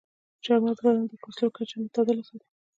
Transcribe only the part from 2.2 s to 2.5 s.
ساتي.